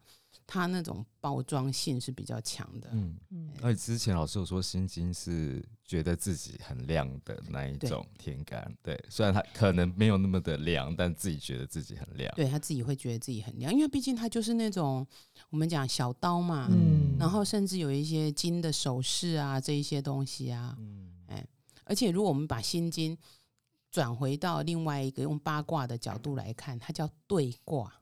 [0.48, 2.90] 他那种包装性是比较强的。
[2.94, 3.18] 嗯。
[3.32, 12.34] 嗯，而且之前老师有说，心经是觉得自己很亮的那一种天干，对，虽然它可能没有那么的亮，但自己觉得自己很亮。
[12.36, 15.06] 对他自己会觉得自己很亮，因为毕竟它就是那种
[15.50, 21.12] 我们讲小刀嘛，嗯然后甚至有一些金的首饰啊，这一些东西啊，嗯
[21.88, 23.16] 而且如果我们把心经
[23.92, 27.94] 转回到另外一个用八卦的角度来看，它叫对卦。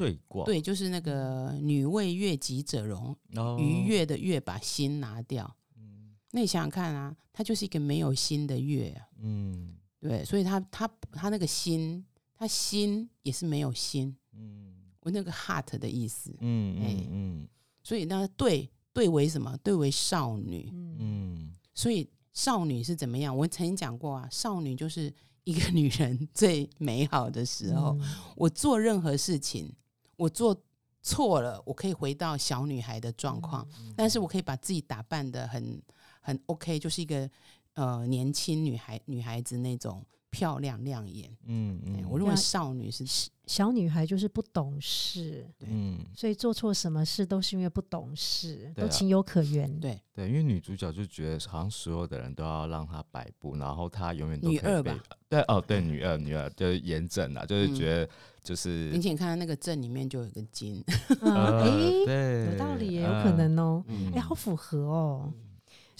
[0.00, 5.54] 对卦，对，就是那个女为悦己者容，哦愉，悦的悦把心拿掉。
[5.76, 12.02] 嗯那你想想看啊，它就是一个没有心的月啊，嗯对，所以他他他那个心，
[12.34, 16.34] 他心也是没有心，嗯我那个 heart 的意思。
[16.40, 17.48] 嗯哎嗯嗯
[17.82, 19.54] 所以那对对为什么？
[19.62, 20.70] 对为少女。
[20.72, 23.36] 嗯嗯所以少女是怎么样？
[23.36, 25.12] 我曾经讲过啊，少女就是
[25.44, 27.98] 一个 女人最美好的时候。
[28.00, 29.70] 嗯我做任何事情，
[30.20, 30.54] 我做
[31.02, 35.82] 错了，我可以回到小女孩的状况，嗯但是我可以把自己打扮的很
[36.20, 37.30] 很 OK，就是一个
[37.72, 41.28] 呃年轻女孩女孩子那种漂亮亮眼。
[41.30, 41.80] 哎嗯。
[41.84, 43.04] 嗯，我认为少女是
[43.46, 45.98] 小女孩就是不懂事，嗯。
[46.14, 48.80] 所以做错什么事都是因为不懂事，啊。
[48.80, 49.80] 都情有可原。
[49.80, 50.00] 对。
[50.14, 54.98] 对，因为女主角就觉得好像所有的人都要让她摆布，然后她永远都可以被女二吧？
[55.28, 58.08] 对哦，对，女二女二就是严正啊，就是嗯觉得
[58.42, 60.84] 就是明显看到那个正里面就有一个金，
[61.22, 63.82] 哎，有道理耶，有呃可能哦。
[63.88, 64.12] 嗯。
[64.14, 65.32] 哎，好符合哦。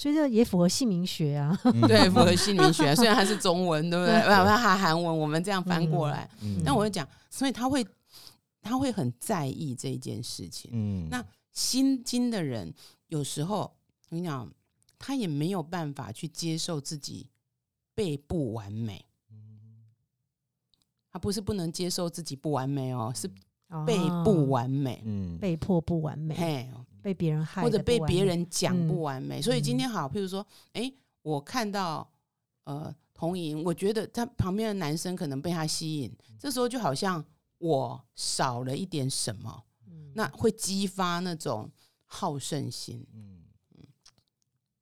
[0.01, 1.55] 所以这也符合姓名学啊。
[1.65, 2.97] 嗯对，符合姓名学。
[2.97, 4.15] 虽然它是中文，对不对？
[4.25, 6.27] 不不然它还韩文，我们这样翻过来。
[6.41, 7.87] 嗯但我会讲，所以他会
[8.63, 10.71] 他会很在意这一件事情。
[10.73, 12.73] 嗯那心经的人，
[13.09, 13.77] 有时候我
[14.09, 14.51] 跟你讲，
[14.99, 17.29] 他也没有办法去接受自己
[17.95, 19.05] 被不完美。
[21.13, 23.29] 他不是不能接受自己不完美哦，是
[23.85, 26.71] 被不哦完美，嗯被迫不完美，嘿，
[27.03, 29.41] 被别人害或者被别人讲嗯不完美。
[29.41, 32.09] 所以今天好，譬如说，哎，我看到
[32.65, 37.25] 呃童莹，我觉得他旁边的男生可能被他吸引，这时候就好像
[37.59, 40.13] 我少了一点什么，嗯。
[40.15, 41.71] 那会激发那种
[42.07, 43.07] 好胜心。
[43.13, 43.43] 嗯，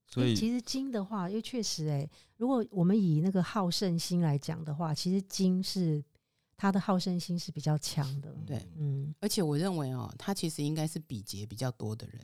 [0.06, 6.02] 所以其实金的话，因为确实哎、如果我们以那个好胜心来讲的话，其实金是
[6.58, 8.34] 他的好胜心是比较强的。
[8.44, 8.68] 对。
[8.76, 12.20] 嗯，而且我认为哦，他其实应该是比劫比较多的人，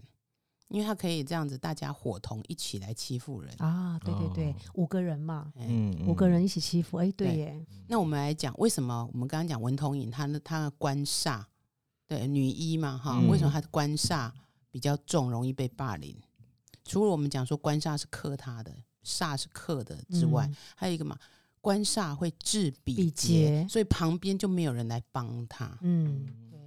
[0.69, 3.55] 因为他可以这样子，大家伙同一起来欺负人。
[3.59, 4.57] 啊，对对对，哦。
[4.75, 6.07] 五个人嘛，嗯，嗯。
[6.09, 7.37] 五个人一起欺负，哎、对对。
[7.37, 11.45] 耶，那我们来讲，为什么我们刚刚讲文童颖，她的她的官煞，
[12.09, 13.29] 对女一嘛哈，嗯。
[13.29, 14.33] 为什么她的官煞
[14.73, 16.21] 比较重，容易被霸凌？
[16.85, 20.57] 除了我们讲说官煞是克他的，煞是克的之外，嗯。
[20.75, 21.17] 还有一个嘛，
[21.65, 25.79] 官煞会治比比劫，所以旁边就没有人来帮他。
[25.81, 26.61] 嗯，对，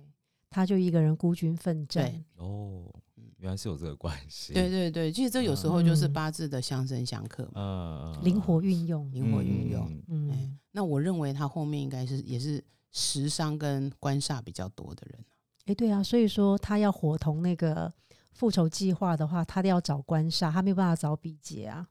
[0.50, 2.92] 他就一个人孤军奋战，哦，
[3.38, 4.54] 原来是有这个关系。
[4.54, 10.02] 对对对，其实这有时候就是嗯八字的相生相克嘛，嗯，灵活运用，灵活运用。
[10.08, 15.24] 嗯那我认为他后面应该是也是食伤跟官煞比较多的人。
[15.68, 17.94] 哎、对啊，所以说他要伙同那个
[18.34, 21.88] 复仇计划的话，他都要找官煞，他没有办法找比劫啊。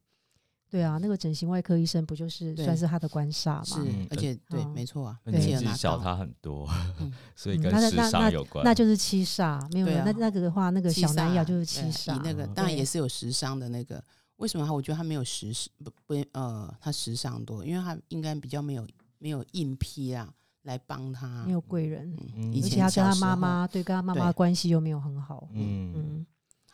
[0.76, 3.86] 对啊，那个整形外科医生不就是算是他的官煞是吗？
[3.88, 6.68] 嗯，而且对，哦没错啊，而且纪小他很多
[7.00, 8.62] 嗯， 所以跟时嗯那那尚有关。
[8.62, 14.02] 那就是七煞，没有那那个的话，那个小南煞亚就是七煞，那个嗯当然也是有时尚的那个。
[14.36, 14.72] 为什么他？
[14.74, 15.50] 我觉得他没有时
[15.82, 18.86] 不不呃，他时尚多，因为他应该比较没有
[19.18, 20.30] 没有硬批啊
[20.64, 21.52] 来帮他没。
[21.52, 22.14] 有贵人，
[22.54, 26.26] 而且他跟他妈妈对跟他妈妈对关系又没有很好，嗯嗯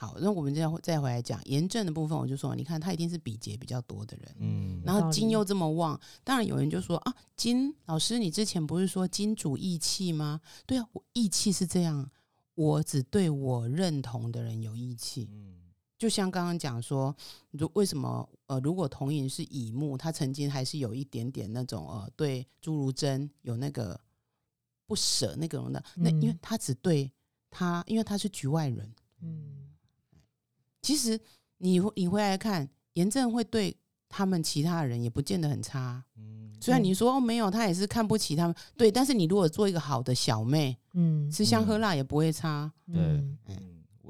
[0.02, 10.40] 好，那我们再再回来讲炎症的部分，我就说，你看他一定是比劫比较多的人，嗯然后金又这么旺，当然有人就说啊，金老师，你之前不是说金主义气吗？
[10.66, 12.10] 对啊，我义气是这样，
[12.56, 15.28] 我只对我认同的人有义气。
[15.30, 15.60] 嗯
[15.96, 17.14] 就像刚刚讲说，
[17.52, 24.00] 如为什么呃，如果童影是乙木，他曾经还是有一点点那种呃，对朱如珍有那个
[24.84, 27.08] 不舍那种的，那因为嗯他只对
[27.48, 28.92] 他，因为他是局外人。
[29.20, 29.68] 嗯
[30.82, 31.18] 其实
[31.58, 33.74] 你你回来看，严正会对
[34.08, 36.04] 他们其他人也不见得很差。
[36.16, 42.70] 嗯虽然你说哦没有，他也是看不起他们，对，但是你如果做一个好的小妹，嗯，吃香喝辣也不会差。
[42.86, 43.36] 对嗯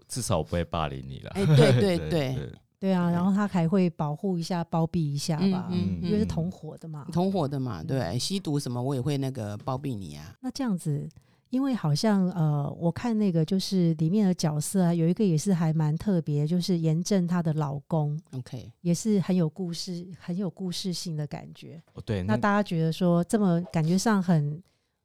[0.06, 1.30] 至少我不会霸凌你了。
[1.30, 7.06] 哎，对对 对对， 对啊，然后他还会保护一下、包庇一下吧，嗯因为是同伙的嘛。
[7.10, 10.36] 同伙的嘛，对，吸毒什么我也会那个包庇你啊。
[10.42, 11.08] 那这样子，
[11.52, 21.78] 因为好像呃，我看那个就是里面的角色啊，有一个也是还蛮特别，就是严正她的老公，OK，也是很有故事、很有故事性的感觉。
[21.92, 24.62] 哦对，那大家觉得说这么感觉上很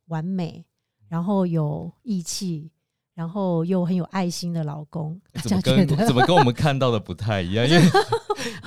[0.08, 0.64] 完美，
[1.10, 2.72] 然后有义气，
[3.14, 7.68] 然后又很有爱心的老公，大怎么家觉得跟怎么跟我们看到的不太一样？
[7.68, 7.82] 因为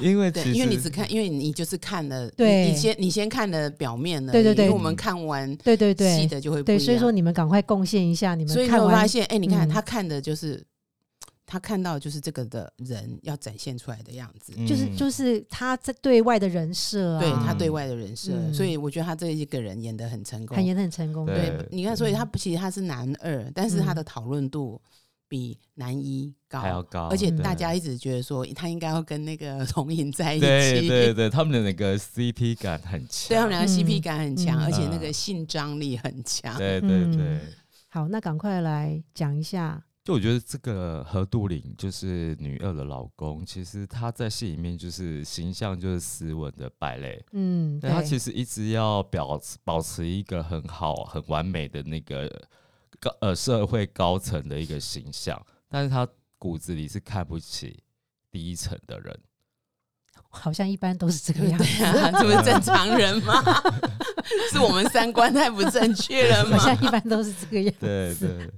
[0.03, 9.69] 因为对，因为你只看，因为你就是看了，对你你先你先看了表面的，对对对因为我们看完对对细对的就会不对，一样所以说你们赶快贡献一下，你们所以你看完会发现，哎，你看嗯。
[9.69, 10.63] 他看的就是
[11.47, 18.55] 他看到就是这个的人要展现出来的样子，就是嗯就是他在对外的人设啊，对他嗯对外的人设，嗯。
[18.55, 20.63] 所以我觉得他这一个人演的很成功他。
[20.63, 23.97] 演的很成功，对对，你看，所以他其实他是男二，但是他嗯。
[23.97, 24.81] 的讨论度
[25.31, 34.65] 比男一高还，要高，而且嗯大家一直觉得说他应该要跟那个 童颖在一起，对对对，他们的那个 CP 感很强，对他们两个 CP 嗯感很强，嗯。
[34.65, 34.99] 而且那嗯。
[34.99, 36.59] 个性张力很强。
[36.59, 37.17] 对对嗯。
[37.17, 37.39] 对。
[37.89, 52.29] 好，那赶快来讲一下，就我觉得这个何杜岭就是女二的老公，其实他在戏里面就是形象就是斯文的败类，嗯，但他其实实一直要表持保持一个很好很完美的那个
[53.01, 56.07] 高呃社会高层的一个形象，但是他
[56.39, 57.83] 骨子里是看不起
[58.31, 59.19] 低层的人。
[60.33, 63.43] 好像一般都是这个对样子，啊，这不是正常人吗？
[64.53, 66.59] 是我们三观太不正确了好吗？
[66.63, 67.81] 像一般都是这个样子。
[67.81, 68.51] 对对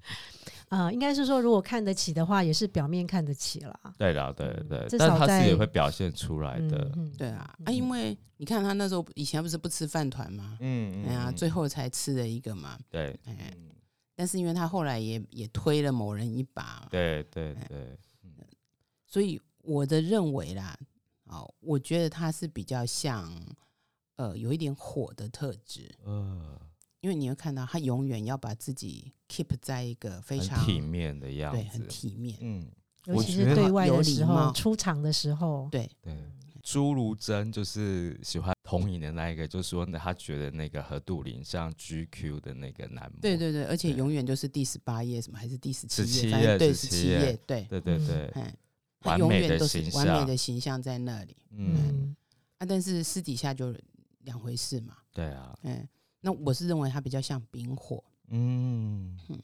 [0.68, 3.78] 啊、应该是说，如果看得起的话，也是表面看得起了。
[3.98, 6.78] 对的，对对嗯至，但少在他是也会表现出来的。
[6.78, 10.56] 嗯嗯对啊，啊，因为你看他那时候以前不是不吃饭团吗？
[10.60, 12.78] 嗯哎呀，嗯最后才吃了一个嘛。
[12.90, 13.68] 对，哎，嗯
[14.22, 17.98] 但是因为他后来也也推了某人一把，对对哎对，
[19.04, 20.78] 所以我的认为啦，
[21.24, 23.28] 哦，我觉得他是比较像
[24.14, 26.56] 呃有一点火的特质，呃，
[27.00, 32.38] 因为你会看到他永远要把自己 keep 在一个非常体面的样对，子很，体面。
[32.40, 32.70] 嗯，
[33.06, 36.16] 尤其是对外的时候，出场的时候，对，对。
[36.62, 46.74] 朱如真就是喜欢童影的那一个，就是说呢，他觉得那个何杜林像 GQ 的那个男模，对对对，而且永远就是第十八页什么还是第十七页，反正对页17页。
[46.74, 48.54] 十七页，对，对对对，哎，
[49.00, 52.16] 他永完美的远都是完美的形象在那里嗯，嗯，
[52.58, 53.74] 啊，但是私底下就
[54.20, 55.86] 两回事嘛，对啊，嗯，
[56.20, 59.18] 那我是认为他比较像丙火，嗯。
[59.28, 59.38] 嗯，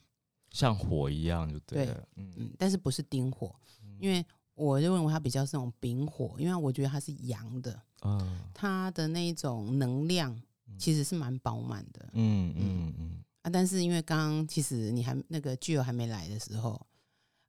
[0.50, 3.54] 像火一样就对对了，嗯嗯，但是不是丁火，
[3.98, 4.24] 因为
[4.58, 10.36] 我就认为他比较是那种丙火，因为我觉得他是阳的，嗯他的那一种能量
[10.76, 13.50] 其实是蛮饱满的嗯嗯嗯，啊。
[13.50, 16.84] 但是因为刚刚其实你还那个巨友还没来的时候，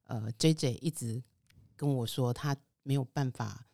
[0.03, 1.21] 呃，J J 一直
[1.75, 3.65] 跟我说他没有办法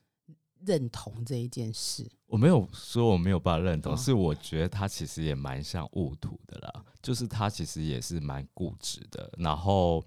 [0.65, 9.31] 认同这一件事，我没有说我没有办法认同，哦是我觉得他其实也蛮像戊土的啦，就是他其实也是蛮固执的。
[9.37, 10.03] 然后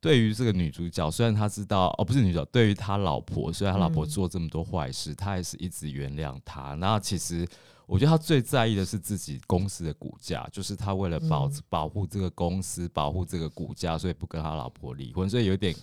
[0.00, 6.74] 对于这个女主角，虽然他知道哦不是女主角，对于他老婆，虽然他老婆嗯做这么多坏事，他还是一直原谅他。
[6.74, 7.46] 那其实
[7.86, 15.74] 我觉得他最在意的是自己公司的股价，就是他为了保、嗯保护这个公司，保护这个股价，所以不跟他老婆离婚，所以有点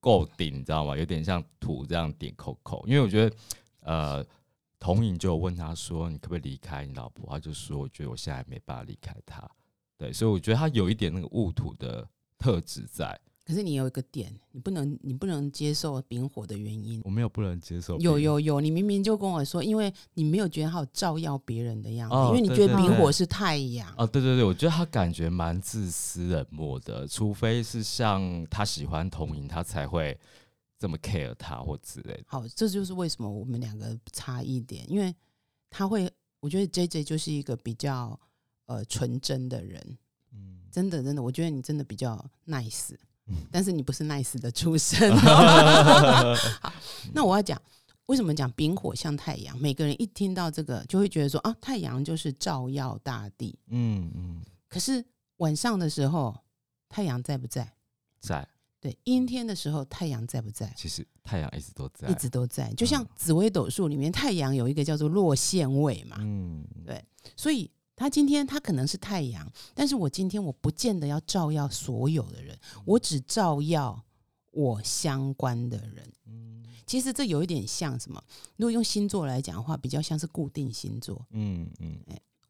[0.00, 0.96] 够顶，你知道吗？
[0.96, 2.82] 有点像土这样顶扣扣。
[2.86, 3.36] 因为我觉得，
[3.80, 4.26] 呃，
[4.78, 9.48] 童影就问他说：“你可不可以离开你老婆？”他就说：“我觉得我现在没办法离开她。”
[9.98, 13.16] 对，所以我觉得他有一点那个戊土的特质在，
[13.52, 17.02] 可是你有一个点，你不能你不能接受丙火的原因。
[17.04, 17.98] 我没有不能接受。
[17.98, 30.18] 有，有有，你明明就跟我说，因为你没有觉得他有照耀别人的样子，哦因为你觉得丙火是太阳，哦，对对对，我觉得他感觉蛮自私冷漠的，除非是像他喜欢童颖，他才会
[30.78, 32.24] 这么 care 他或之类的。
[32.28, 35.14] 好，这就是为什么我们两个差一点，因为
[35.68, 36.10] 他会，
[36.40, 38.18] 我觉得 J J 就是一个比较
[38.64, 39.98] 呃纯真的人，
[40.32, 42.98] 嗯，真的真的，我觉得你真的比较 nice，嗯
[43.50, 45.14] 但是你不是 nice 的出身。
[45.16, 46.72] 好，
[47.14, 47.60] 那我要讲
[48.06, 55.04] 为什么讲丙火像太阳，每个人一听到这个就会觉得说啊，太阳就是照耀大地，嗯嗯，可是
[55.36, 56.36] 晚上的时候
[56.88, 57.72] 太阳在不在？
[58.20, 58.46] 在，
[58.80, 60.72] 对，阴天的时候太阳在不在？
[60.76, 63.08] 其实太阳一直都在，一直都在，就像嗯。
[63.16, 67.02] 紫微斗数里面，太阳有一个叫做落线位嘛，嗯，对
[67.36, 67.70] 所以
[68.02, 74.02] 他今天他可能是太阳，但是我今天我不见得要照耀所有的人，我只照耀
[74.50, 76.12] 我相关的人。
[76.26, 78.20] 嗯其实这有一点像什么？
[78.56, 81.96] 如果用星座来讲的话，比较像是固定星座，嗯嗯，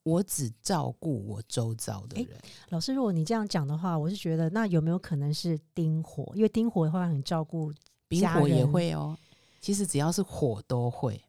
[0.02, 2.40] 我只照顾我周遭的诶人。
[2.70, 6.32] 老师，如果你这样讲的话，我是觉得那有没有可能是丁火？
[6.34, 7.70] 因为丁火的话很照顾
[8.08, 9.16] 丙家火也会哦，
[9.60, 11.22] 其实只要是火都会。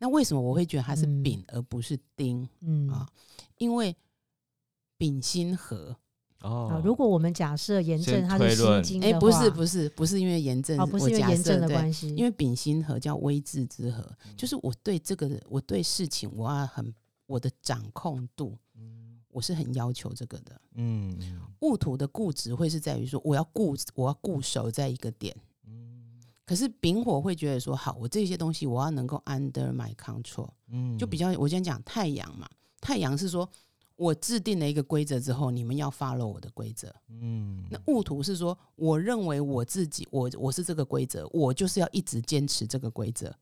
[0.00, 1.22] 那为什么我会觉得它是嗯。
[1.22, 2.48] 丙而不是丁？
[2.60, 2.88] 嗯。
[2.88, 3.06] 啊？
[3.58, 3.94] 因为
[4.96, 5.94] 丙辛合，
[6.40, 6.70] 哦。
[6.72, 14.36] 啊，，如果我们假设炎症它是心经的话，不是不是不是因为炎症，哦，不是因为炎症的关系，因为丙辛合叫微智之合，嗯。
[14.36, 16.92] 就是我对这个我对事情我要很
[17.26, 18.56] 我的掌控度，
[19.28, 20.60] 我是很要求这个的。
[20.74, 21.40] 嗯嗯。
[21.60, 25.42] 戊土的固执会是在于说我要固我要固守在一个点，嗯
[26.50, 33.48] 可是丙火会觉得说好，我这些东西我要能够 under my control，嗯，就比较我先讲太阳嘛，太阳是说
[33.94, 36.92] 我制定了一个规则之后，你们要 follow 我的规则。
[37.08, 43.32] 嗯，那戊土是说，我认为我自己，我我是这个规则，我就是要一直坚持这个规则，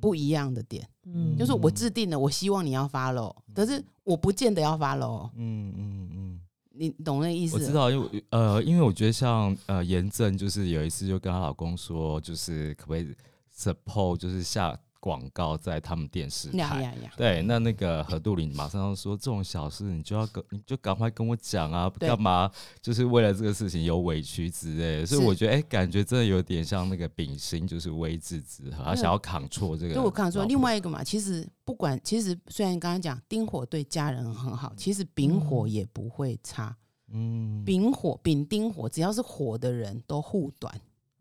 [0.00, 6.40] 不一样的点，嗯，就是我制定了，我希望你要 follow，可是我不见得要 follow，嗯嗯嗯，
[6.78, 7.54] 你懂那意思？
[7.56, 13.14] 我知道，因为呃，因为我觉得像呃，严正就是有一次就跟她老公说，就是可不可以
[13.56, 16.58] support 就是下广告在他们电视台。
[16.58, 17.12] 呀呀呀！
[17.16, 22.50] 对，那那个何杜林马上就说：“这种小事你就要跟，你就赶快跟我讲啊，对干嘛？
[22.82, 29.94] 就是为了这个事情有委屈之类的。”所以我觉得，哎、感觉真的有点像那个丙辛，就是微智之合，他想要扛错这个。
[29.94, 36.76] 就我刚刚说，另，外一个嘛，其实不管，其实虽然刚刚讲丁火对家人很好，其实丙火嗯也不会差。
[37.12, 40.74] 嗯，丙火、丙丁火，只要是火的人都护短，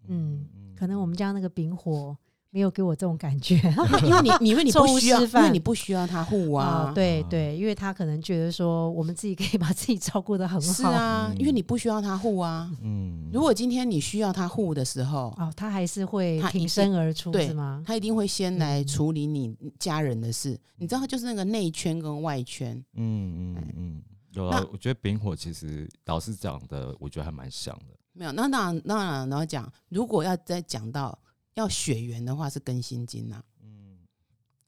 [0.08, 0.44] 嗯，
[0.76, 2.18] 可能我们家那个丙火
[2.56, 3.56] 没有给我这种感觉
[4.02, 6.94] 因为你你因为你不 需要，因为你不需要他护啊啊，。
[6.96, 12.72] 对啊对，因为他可能觉得说我们自己可以把自己照顾的很好，是啊，嗯因为你不需要他护啊。
[12.82, 17.84] 嗯，如果今天你需要他护的时候，哦，他还是会挺身而出，对是吗？
[17.86, 20.58] 他一定会先来嗯处理你家人的事。
[20.78, 22.74] 你知道，就是那个内圈跟外圈。
[22.94, 24.02] 嗯嗯嗯，
[24.32, 27.96] 有啊，我觉得丙火其实老师讲的，我觉得还蛮像的。
[28.14, 31.20] 没有，那当然，当然，然后讲，如果要再讲到
[31.56, 33.98] 要血缘的话，是庚辛金呐、嗯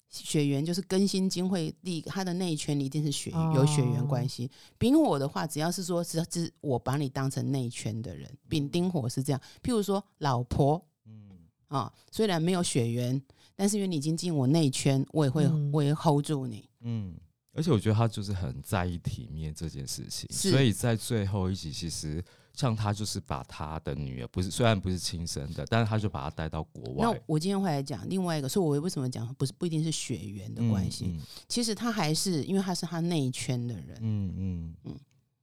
[0.10, 4.50] 血缘就是更新金会第一个，它的内圈一定是血有血缘关哦系。
[4.78, 9.40] 丙火的话，只要是说只要只我把你当成内圈的人，丙丁火是这样。
[9.62, 11.30] 譬如说老婆嗯
[11.68, 13.22] 啊，虽然没有血缘，
[13.54, 16.68] 但是因为你已经进我内圈，我也会、嗯我也 hold 住你。
[16.80, 17.16] 嗯，
[17.54, 22.24] 而且我觉得他就是很在意体面这件事情，所以在最后一集，其实
[22.58, 27.08] 像他就是把他的女儿，不是虽然不是亲生的，但是他就把她带到国外。
[27.08, 34.36] 那我今天会来讲另外一个，所以我为什么讲不是不一定是血缘的关系，嗯其实他还是因为他是他那一圈的人，嗯嗯。
[34.38, 34.76] 嗯。
[34.86, 35.00] 嗯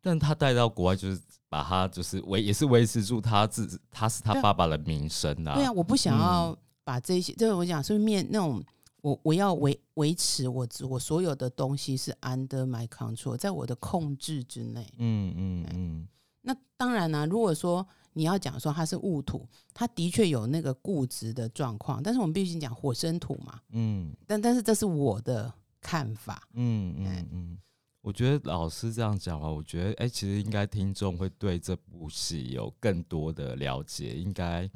[0.06, 5.54] 但他带到国外，就是把他就是维也是维持住他自他是他爸爸的名声啊。
[5.54, 6.20] 对啊，我不想嗯。
[6.20, 8.62] 要把这些，就是我讲是面那种，
[9.00, 14.86] 我我要维维持我我所有的东西是 under my control，在我的控制之内。
[14.98, 16.08] 嗯嗯嗯
[16.46, 26.46] 那当然啦、如果说你要讲说它是戊土，它的确有那个固执的状况，但是我们必须讲火生土嘛，嗯但但是这是我的看法。
[26.52, 27.58] 嗯嗯嗯，
[28.02, 34.14] 我觉得老师这样讲了，我觉得哎、其实应该听众会对这部戏有更多的了解。
[34.14, 34.70] 应该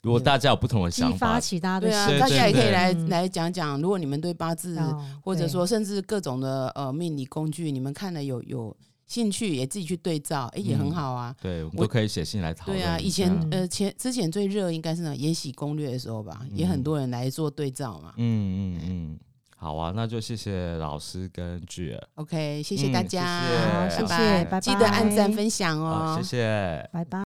[0.00, 8.74] 如果大家有不同的想法，发起大家对啊大家也可以对来嗯来讲讲，如果你们对八字哦或者对说甚至各种的呃命理工具，你们看了有有
[9.08, 11.34] 兴趣，也自己去对照，哎、也很嗯好啊。
[11.40, 12.78] 对我们都可以写信来讨论。
[12.78, 18.12] 对啊，以前嗯呃前之前最热应该是那个《延禧攻略》的时候吧，也很嗯多人来做对照嘛。
[18.18, 19.18] 嗯嗯嗯，
[19.56, 26.88] 好啊，那就谢谢老师跟巨儿，OK，谢谢大嗯家，谢谢谢谢拜拜记得按赞分享哦，，谢谢。
[26.92, 27.27] 拜拜。